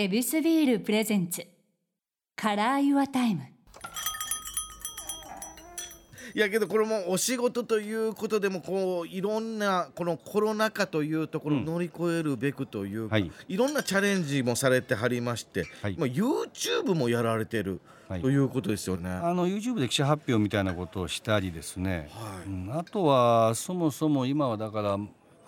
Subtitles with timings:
[0.00, 3.42] エビスビール presents。Color Your Time。
[6.34, 13.30] いやけどこれもお仕事ということでもこういろんなこのコロナ禍というところを乗り越えるべくというか、はい。
[13.46, 15.96] い、ろんなチャレンジもされてはりまして、はい。
[15.98, 18.22] まあ、YouTube もやられてるはい。
[18.22, 19.10] ということですよね。
[19.10, 22.48] あの YouTube で記者発表みたいなことをしたりですね、はい。
[22.48, 24.98] うんあとはそもそも今はだから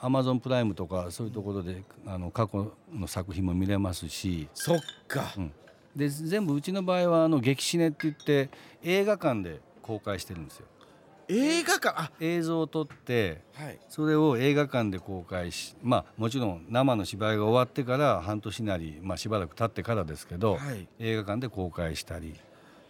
[0.02, 5.52] Amazon プライムとかそういうところであの過去の作品も見れますし、そっか、うん。
[5.94, 8.50] で全部うちの場合はあの劇シネって言って
[8.82, 10.66] 映画館で公開してるんですよ。
[11.28, 12.00] 映画館？
[12.00, 12.10] あ。
[12.18, 13.78] 映像を撮ってはい。
[13.88, 20.88] それを映画館で公開しまあもちろん生の芝居が終わってから半年なり、まあ、しばらく経ってからですけど、はい。
[20.98, 22.34] 映画館で公開したり。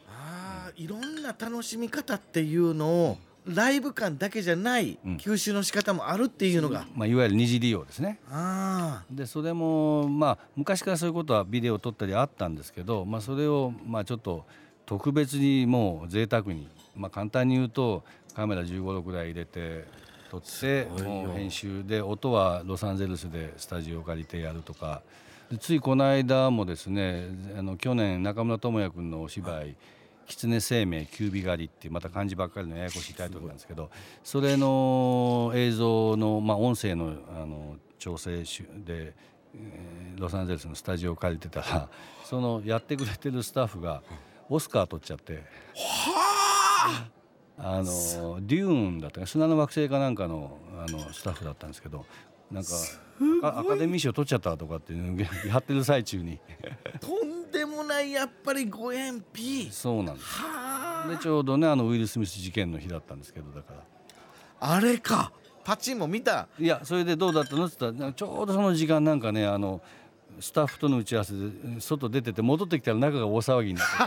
[0.08, 5.16] あーいろんな楽しみ方っていうのをライブ感だけじゃないうん。
[5.16, 8.20] 吸収の仕方もあるっていうのが、まあ、いわゆる二次利用ですね。
[8.30, 14.44] あでそれもまあ昔からそういうことはビデオを撮ったりあったんですけど、まあ、それをまあちょっと
[14.86, 19.84] 特別にもう贅沢に、まあ、簡単に言うとカメラ1 5 6ぐらい入れて
[20.30, 20.88] 撮って
[21.34, 25.02] 編集で音はロサンゼルスでスタジオを借りてやるとか。
[25.50, 27.26] でついこの間もですね
[27.58, 29.76] あの去年中村智也君のお芝居
[30.26, 33.90] 「狐生命キュービ狩り」っていうまた漢字ばっかりのややこしいタイトルなんですけど
[34.22, 39.14] それの映像の、まあ、音声のあの調整しで、
[39.54, 41.88] えーロサンゼルスのスタジオを借りてたら
[42.24, 44.02] そのやってくれてるスタッフが
[44.48, 45.42] オスカー取っちゃって
[45.74, 47.08] は
[47.58, 47.78] あ！
[47.78, 47.84] の
[48.40, 52.06] デューンだったか砂の惑星かなんかのあのスタッフだったんですけど
[52.52, 52.70] なんか
[53.42, 56.38] あアカデミー賞取っちゃったとかっていうのを やってる最中に。
[56.94, 60.26] あ とんでもないやっぱりご縁 P そうなんです。
[60.40, 63.80] はでちょうどねあのウィル・スミス事件の日だったんですけどだから。
[64.60, 65.32] ああれか。
[65.64, 66.48] パチンも見た。
[66.58, 69.80] いやそれでどうだったのって言ったらちょうどその時間なんかねあの
[70.40, 71.40] スタッフとの打ち合わせで
[71.78, 74.02] 外出てて戻ってきたら中が大騒ぎになってて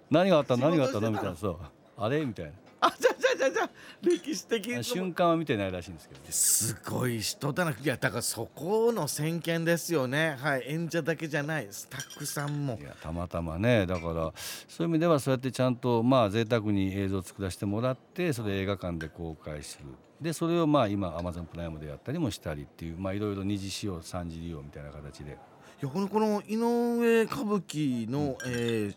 [0.10, 0.68] 何があったの？
[0.68, 1.10] 何があったの？
[1.10, 1.36] みたいな。
[1.36, 1.58] そう。
[1.96, 2.24] あれ？
[2.26, 3.68] みたいあじゃあじゃあじゃじゃ
[4.02, 14.32] 歴史的に瞬間は見てないらしいんですけどねすごい人だないやだからそこの先見ですよねはい演者だけじゃないスタッフさんもいやたまたまねだから
[14.68, 19.84] そういう意味ではそうやってちゃんとまあ贅沢に映像を作らせてもらってそれ映画館で公開する
[20.24, 25.32] でそれをまあ今 Amazon プライムでやったりもしたりっていうまあいろいろ二次使用三次利用みたいな形で。
[25.82, 28.96] いやこのこの井上歌舞伎の、えー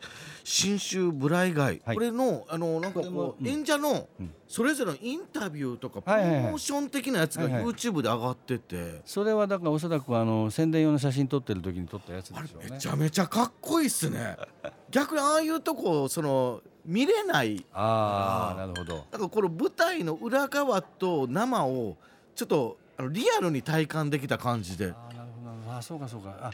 [0.50, 1.96] 新春ブライ街、はい。
[1.96, 3.48] これのあのなんかこう、うん。
[3.48, 4.34] 演者のうん。
[4.48, 6.34] それぞれのインタビューとかプロはいはい。
[6.36, 12.70] はいモーション的なやつがはいはい YouTube で上がってて、それはだからおそらくあの宣伝用の写真撮ってる時に撮ったやつでしょうね。
[12.72, 14.38] めちゃめちゃかっこいいっすね
[14.90, 17.66] 逆にああいうとこその見れない。
[17.74, 19.06] ああなるほど。
[19.12, 21.98] だからこの舞台の裏側と生を
[22.36, 24.86] ちょっとあのリアルに体感できた感じで。
[24.86, 25.30] あーなる
[25.66, 26.36] ほどあそうかそうか。
[26.42, 26.52] あ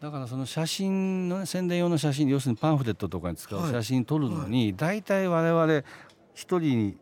[0.00, 3.70] だからその写真のね宣伝用の写真要するにパンフレットとかに使うはい。
[3.72, 5.82] 写真撮るのに大体我々
[6.34, 6.96] 一人に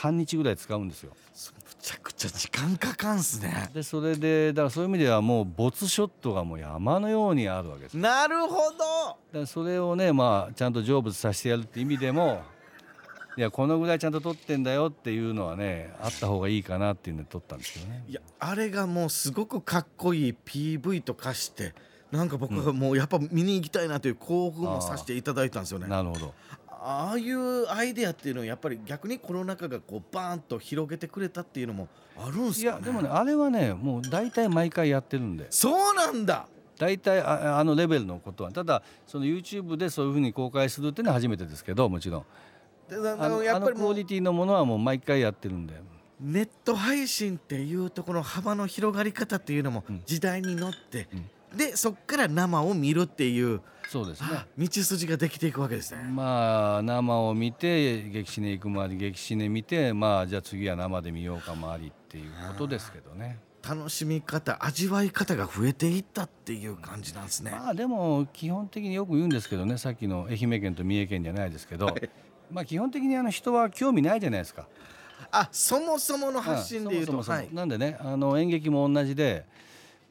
[0.00, 1.12] 半日ぐらい使うんですよ。
[1.12, 3.70] むちゃくちゃ時間かかんすね。
[3.74, 7.96] でそれでだからそういう意味ではもう没ショットがもう山のようにあるわけです。
[7.98, 8.56] なるほ
[9.32, 9.40] ど。
[9.40, 12.42] らそれをねまあちゃんと成仏させてやるって意味でも
[13.36, 18.04] いやこのぐらいちゃんと撮ってんだよっていうのはねあった方がいいかなっていうんで撮ったんですけどね。
[18.08, 21.74] いやあれがもうすごくかっこいい PV と化して
[22.10, 25.86] なんか僕はもうやっぱ見に行きたいなという興奮もさせていただいたんですよね。
[25.86, 26.34] なるほど
[26.82, 32.78] ああいうアイデアっていうのはやっぱり逆にコロナ禍がこうバーンと広げてくれたっていうのもあるんすかね？
[32.78, 35.46] いやでもねあれはねもう大体毎回やってるんで。
[35.50, 36.46] そうなんだ。
[36.78, 38.52] 大体ああのレベルのことは。
[38.52, 42.24] ただその YouTube でそういうふうに公開するっていうのは初めてですけどもちろん。
[42.88, 45.74] でああののやっぱりクオリティのものはもう毎回やってるんで。
[46.18, 50.02] ネット配信っていうところの幅の広がり方っていうのもうん。
[50.06, 51.08] 時代に乗って、
[51.56, 54.28] でそっから生を見るっていう、そうですね。
[54.32, 56.02] あ道筋ができていくわけですね。
[56.04, 63.38] まあ生を見て激シネ行くまで激シネ見てまあじゃあ次は生で見ようかもありっていうことですけどね。
[63.62, 67.50] 楽しみ方味わい方が増えていったっていう感じなんですね。
[67.50, 71.94] まあでも基本的によく言うんですけどねさっきの愛媛県と三重県じゃないですけど、
[72.50, 74.66] まあ基本的にあの人は興味ないじゃないですか。
[75.30, 79.44] あそもそもの発信でいうと、はい、なんでねあの演劇も同じで、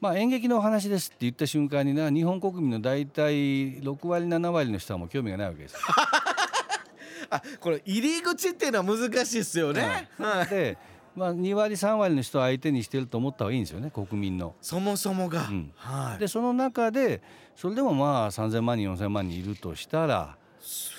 [0.00, 3.34] まあ、演劇のお話ですって言った瞬間にな日本国民の大体
[3.80, 5.78] 6割7割の人はもう興味がないわけですよ。
[7.28, 10.08] あこれ入り口っていうのは難しいですよね。
[10.18, 10.78] はいで、
[11.14, 14.54] まあ、2割3割の人を相手にしてると思った方がいいんですよね国民の。
[14.62, 16.18] そもそもが、うんはい。
[16.18, 17.20] でその中で
[17.54, 20.92] それでもまあ3,000万人4,000万人いるとしたらす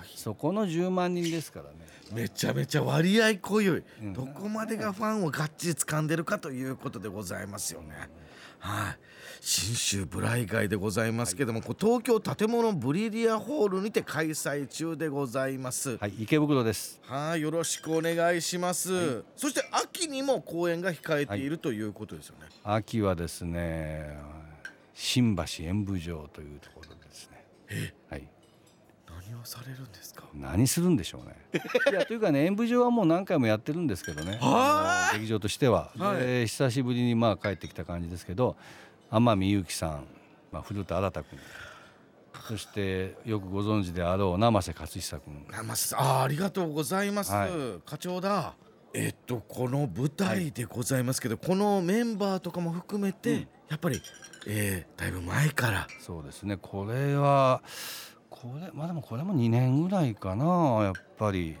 [0.00, 0.08] ごい。
[0.16, 1.86] そこの10万人ですからね。
[2.12, 8.08] めちゃめちゃ割合濃い、うんどこまでがファンをがっちり掴んでるかということでございますよね。
[8.58, 8.98] はい。
[9.40, 15.96] 新州ブライ街でございますけども、こう東京建物ブリリアホールにて開催中でございます。
[15.96, 17.00] はい池袋です。
[17.04, 24.18] はいよろしくお願いします、そして秋にも公演が控えているということですよね、秋はですね
[24.92, 27.94] 新橋演舞場というところですね。
[28.10, 28.28] はい
[29.48, 30.24] されるんですか？
[30.34, 31.36] 何するんでしょうね。
[31.90, 34.38] いやというかね演舞場はもう何回もやってるんですけどね。
[35.14, 36.18] 劇場としては、はい。
[36.18, 38.56] で久しぶりにまあ帰ってきた感じですけど
[39.10, 40.04] 天海祐希さん、
[40.52, 41.38] まあ、古田新太君。
[42.46, 45.46] そしてよくご存知であろう生瀬勝久君。
[45.52, 47.50] あまあありがとうございます、はい。
[47.84, 48.54] 課長だ。
[48.94, 53.48] えっとこの舞台でございますけど、このメンバーとかも含めて、うん。
[53.68, 54.00] やっぱり、
[54.46, 55.86] えー、だいぶ前から。
[56.00, 56.56] そうですね。
[56.56, 57.62] これは
[58.42, 60.44] これまあでもこれも2年ぐらいかな
[60.84, 61.56] やっぱり。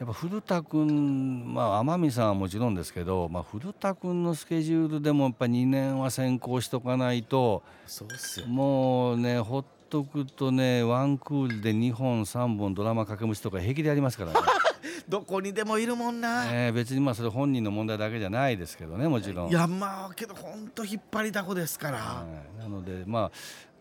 [0.00, 8.46] やっぱ古田君まあ天海さんはもちろんですけど、まあ、古田君のスケジュールでもやっぱ2年は先行しとかないとそうっすよ。
[8.46, 14.40] もうねほっとくとねワンクールで2本3本ドラマ掛け持ちとか平気でやりますからね
[15.08, 19.50] どこにでもいるもんな、えー別にまあそれ本人の問題だけじゃないですけどねもちろん。
[19.50, 22.26] いやまあけどほんと引っ張りだこですから、は
[22.58, 22.60] い。
[22.60, 23.30] なのでまあ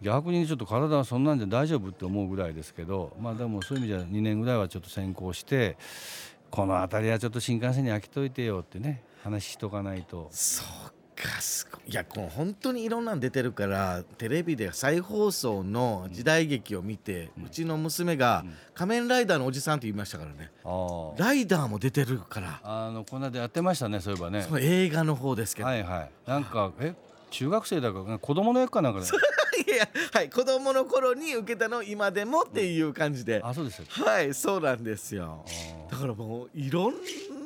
[0.02, 5.78] 逆にちょっと体はそんなんで大丈夫って思うぐらいですけどまあでもそういう意味じゃ2年ぐらいはちょっと先行して
[6.50, 10.28] この辺りはちょっと新幹線に飽きといてよってね話しとかないと。
[10.32, 10.93] そう
[11.24, 11.82] かすごい。
[11.92, 18.44] いやこう本当にいろんなん出てるからテレビで再放送の時代劇を見て、うちの娘が
[18.76, 20.52] 「仮面ライダーのおじさん」って言いましたからね。
[21.18, 22.60] ライダーも出てるから。
[22.64, 24.44] あのこの間やってましたねそういえばね。
[24.44, 26.12] その映画の方ですけど、はいはい。
[26.30, 26.94] なんかえ
[27.32, 29.06] 中学生だから子供の役かなんかで
[29.74, 30.30] いやはい。
[30.30, 33.86] 子供の頃に受けたのを今でもっていう感じで、あそうですよ。
[33.90, 35.44] はいそうなんですよ。
[35.90, 36.94] あだからもういろん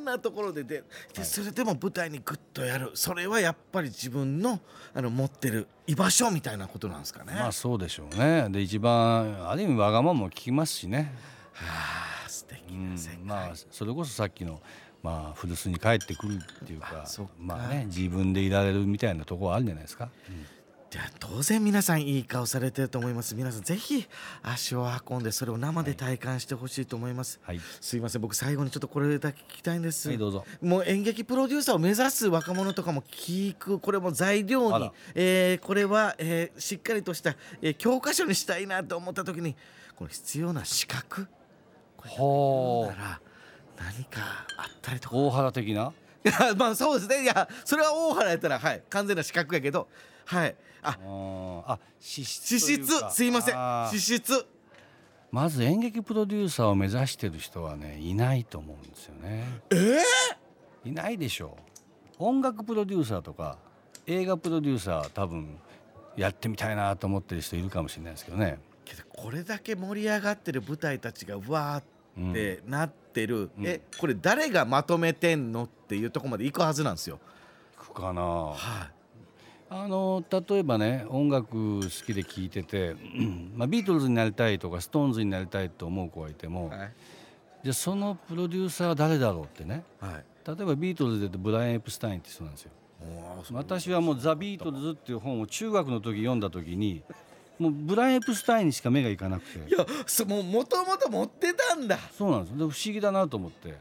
[0.07, 0.83] なところでで
[1.13, 2.91] でそれでも舞台にグッとやる。
[2.95, 4.59] それはやっぱり自分の
[4.93, 7.33] あの持ってる居場所みたいなことなんですかね。
[7.33, 8.47] まあそうでしょうね。
[8.49, 11.13] で一番ある意味わがままも聞きますしね。
[11.53, 11.65] は
[12.25, 14.61] あ素敵うんな世界、まあそれこそさっきの
[15.03, 17.05] まあ古巣に帰ってくるっていうか
[17.39, 20.09] まあね自分でいられるみたいなところはあるんじゃないですか。
[20.25, 20.35] じゃ
[20.95, 23.35] あ当然皆さんいい顔されてると思います。
[23.35, 24.07] 皆さんぜひ
[24.41, 28.21] 足を運んでそれを生で体感してほしいと思います、はい、すいません。
[28.21, 30.45] 僕最後にちょっとこれだけ聞きたいんです、はい、どうぞ。
[30.61, 33.79] もう演劇プロデューサーを目指す若者とかも聞く。
[33.79, 39.55] これも材料にえーこれは、えーしっかりとした、えー教科書にしたいなと思った時に
[39.97, 41.27] この必要な資格。
[41.97, 43.21] ほなら
[43.77, 45.15] 何かあったりとか。
[45.17, 45.91] 大原的な？
[46.23, 47.23] い やまあそうですね。
[47.23, 49.89] いやそれは大原やったらはい完全な資格やけど
[50.27, 50.55] はい。
[50.83, 50.97] あ。
[51.65, 52.87] あ資質資質。
[53.11, 53.89] すいません。
[53.91, 54.45] 資質。
[55.31, 59.45] まず演劇プロデューサーを目指してる人はねいないと思うんですよね。
[59.71, 61.57] えいないでしょ。
[62.19, 62.23] う。
[62.23, 63.57] 音楽プロデューサーとか
[64.05, 65.57] 映画プロデューサー多分
[66.15, 68.59] やってみたいなと思ってる人いるかもしれないですけどね。
[68.83, 73.65] けどこれだけ盛り上がってる舞台たちがわーってなってる、うん。
[73.65, 77.19] えこれ誰がまとめてんのっていうところまで行くはずなんですよ。
[77.77, 78.21] 行くかな。
[78.21, 78.57] はい。
[78.57, 78.96] あ
[79.69, 86.93] の例えばね音楽好きで聴いてて、う んまあ、ビートルズになりたいとかストーンズになりたいと思う子がいても、はい。
[87.63, 89.83] じゃあそのプロデューサーは誰だろうってね。
[89.99, 90.23] はい。
[90.47, 92.71] 例えばビートルズで言うとブライアン・エプスタインって人なんですよ。
[93.51, 97.03] 私はもう「ザ・ビートルズ」っていう本を中学の時読んだ時に
[97.59, 99.69] もうブライアン・エプスタインにしか目がいかなくて。
[99.69, 101.97] いやそもうもともと持ってたんだ。
[102.17, 102.57] そうなんです。
[102.57, 103.75] で不思議だなと思って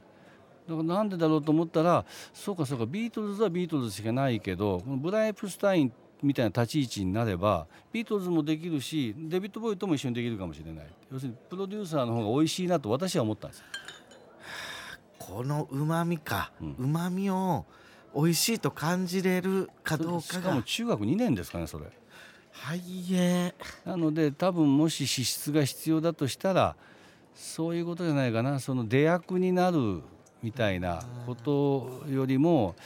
[0.68, 2.04] だからなんでだろうと思ったら
[2.34, 5.92] そうかそうかビートルズはビートルズしかないけどこのブライアン・エプスタイン
[6.22, 10.86] みたいな立ち位置になればビートルズもできるしデビッド・ボウイとも一緒にできるかもしれない。
[11.12, 13.64] 要するにプロデューサーの方が美味しいなと私は思ったんですよ。
[15.18, 16.52] このうまみか。
[16.60, 17.64] うまみを
[18.14, 21.86] 美味しいと感じれるかどうしかもかが中学2年ですかねそれ。
[22.50, 22.80] はい
[23.12, 23.54] え。
[23.84, 26.76] なので多分もし資質が必要だとしたら
[27.34, 28.58] そういうことじゃないかな。
[28.58, 30.00] その出役になる
[30.46, 32.76] みたいなことよりも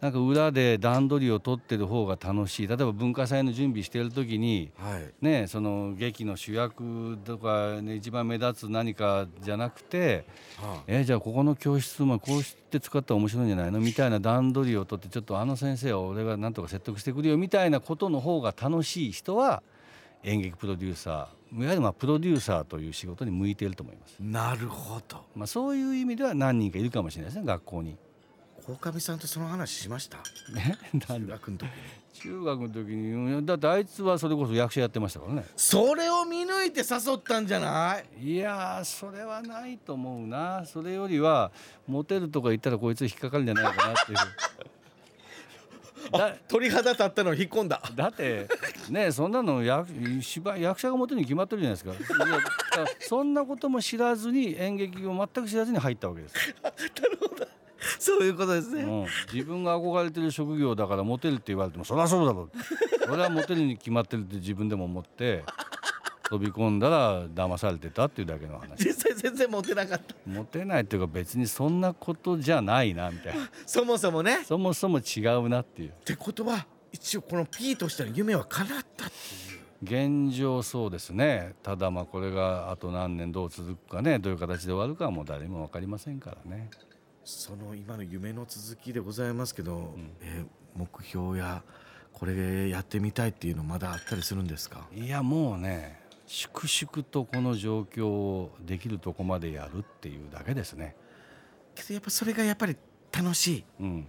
[0.00, 2.66] なんか裏で段取りを取ってる方が楽しい。
[2.66, 5.12] 例えば文化祭の準備してる時にはい。
[5.20, 10.24] ねその劇の主役とか、ね、一番目立つ何かじゃなくて
[10.56, 13.78] はえじゃあここの教室もこうして使ったら面白いんじゃないの？
[13.78, 19.62] みたいな段取りを取ってちょっとあの先生は俺がなんとか説得してくるよみたいなことの方が楽しい人は
[20.24, 24.16] 演劇プロデューサーいわゆるまあプロデューサーという仕事に向いていると思います。
[24.20, 25.24] なるほど。
[25.34, 27.96] まあ、そういう意味では何人かいるかもしれないですね学校に。
[28.64, 30.18] 鴻上さんとその話しました？
[30.54, 31.26] ね、中で？
[31.26, 31.70] 学の時に。
[32.14, 33.44] 中学の時に。
[33.46, 35.44] だってあいつはそれこそ役者やってましたからね。
[35.56, 38.34] それを見抜いて誘ったんじゃない？
[38.34, 40.64] いやーそれはないと思うな。
[40.64, 41.50] それよりは
[41.88, 44.18] モテるとか言ったらこいつ引っかかるんじゃないかなっていう
[46.10, 47.80] だ鳥肌立ったのを引っ込んだ。
[47.94, 48.48] だって
[48.90, 49.88] ねそんなの役
[50.58, 52.24] 役者が持ってるに決まってるじゃないですか。
[52.26, 52.38] いや
[53.00, 56.34] そんなことも知らずに演劇を全く知らずに入ったわけです、
[57.98, 62.50] そういうことですね、うん、自分が憧れてる職業だからモテるって言われてもそりゃそうだろう。
[63.12, 65.44] 俺はモテるに決まってるって自分でも思って
[66.30, 68.88] 飛び込んだら騙されてたっていうだけの話
[69.22, 70.14] 全然モテなかった。
[70.26, 73.50] モテないっていうか別にそんなことじゃないなみたいな。
[73.66, 74.40] そもそもね。
[74.42, 75.92] っそもそも違うなっていう。
[76.04, 79.14] てことは一応この P としての夢は叶ったって
[79.54, 79.62] いう。
[80.30, 81.54] 現状そうですね。
[81.62, 84.18] ただまあこれがあと何年どう続くかね。
[84.18, 86.70] どういう形で終わるかはもう誰にも分かりませんからね。
[87.24, 91.62] その今の夢の続きでございますけど、えー目標や
[92.14, 94.86] これやってみたいっていうのまだあったりするんですか？
[94.94, 100.94] いやもうね粛々とこの状況をできるとこまでやるっていうだけですね。
[101.74, 102.76] けどやっぱそれがやっぱり
[103.12, 103.64] 楽しい。
[103.80, 104.06] うん。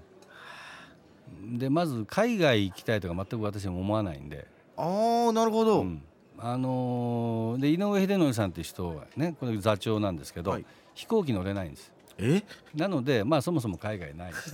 [1.58, 6.02] でまず海外行きたいとか全く私も思わないんで、ああなるほど、うん。
[6.38, 10.66] あのーで井上秀則さんって人はねこれ座長なんですけど、はい。
[10.94, 11.92] 飛行機乗れないんです。
[12.20, 12.44] え？
[12.76, 14.32] なのでまあそもそも海外ない。
[14.32, 14.52] で す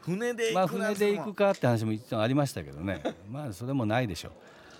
[0.00, 0.98] 船でまあ行くなんて。
[0.98, 3.02] 船で行くかって話も一応ありましたけどね。
[3.30, 4.32] まあそれもないでしょう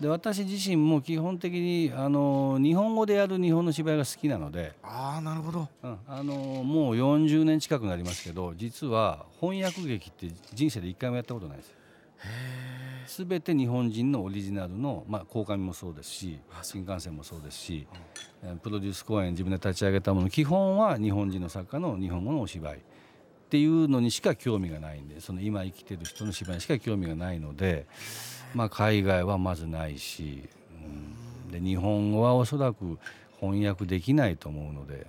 [0.03, 5.69] で私自身も基本的にあの日本語でやる日本の芝居が好きなので、ああなるほど。
[5.85, 11.75] うん、あのもう40年近くなりますけど実は翻訳劇って人生で一回もやったことないです。
[13.07, 17.87] すべて日本人のオリジナルの、まあ、鴻上もそうですし新幹線もそうですし、
[18.43, 22.81] えープロデュース公演自分で立ち上げたもの基本は日本人の作家の日本語のお芝居
[23.53, 27.85] っていうのにしか興味がないんでその今生きてる人の芝居にしか興味がないので、
[28.55, 30.49] まあ、海外はまずないし、
[31.47, 32.99] うん、で日本語はおそらく
[33.43, 35.07] 翻訳できないと思うので。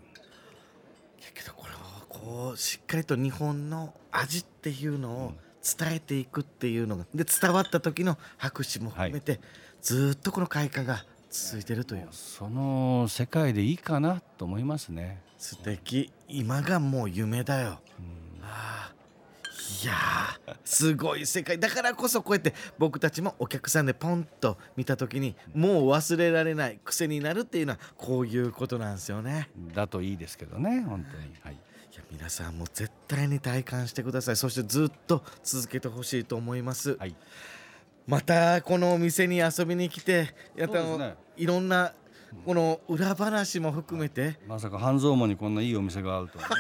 [1.34, 1.78] けどこれを
[2.10, 5.34] こうしっかりと日本の味っていうのを
[5.64, 9.40] 伝えていくっていうのがで伝わった時の拍手も含めて、
[9.82, 12.10] ずーっとこの快感が続いてるという。
[12.12, 15.22] その世界でいいかなと思いますね。
[15.38, 16.12] 素敵。
[16.28, 18.23] 今がもう夢だよ、ああ
[19.84, 21.60] いやーすごい世界。
[21.60, 29.50] だからこそこうやって僕たちもお客さんでポンと見た時にもう忘れられない癖になるっていうのはこういうことなんですよね。
[29.74, 31.34] だといいですけどね本当に。
[31.42, 31.54] はい。
[31.54, 34.36] いや皆さんも絶対に体感してください。
[34.36, 37.16] そしてずっと続けてほしいと思います、はい。
[38.08, 41.16] またこのお店に遊びに来てやっぱあのそうですね。
[41.38, 41.94] いろんな
[42.46, 44.40] この裏話も含めて。
[44.48, 46.56] まさか半蔵門にこんないいお店があるとはね、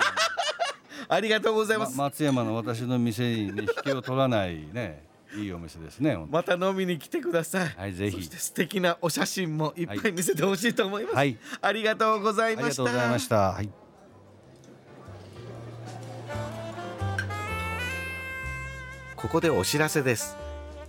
[1.13, 5.03] ありがとうございます、ま松山の私の店に、ね、引けを取らないね
[5.35, 6.17] いいお店ですね。
[6.29, 7.69] また飲みに来てください。
[7.69, 11.15] はいぜひそして素敵なお写真もいっぱい見せてほしいと思います。
[11.15, 12.83] はいありがとうございありました。
[12.83, 13.35] がとうございました。
[13.51, 13.69] はい。
[19.15, 20.37] ここでお知らせです。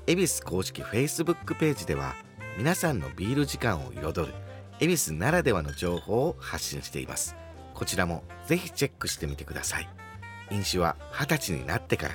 [0.06, 2.14] 恵比寿公式 Facebook ページでは
[2.58, 4.34] 皆さんのビール時間を彩る
[4.80, 7.34] 恵比寿ならではの情報を発信しています。
[7.72, 10.03] こちらもぜひチェックしてみてください。
[10.50, 12.14] 飲酒は二十歳になってから。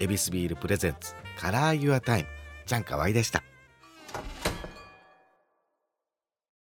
[0.00, 0.83] エビスビール presents Color Your Time。
[0.83, 3.42] チャンカワイでした。